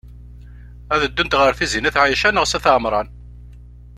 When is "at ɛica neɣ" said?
1.89-2.45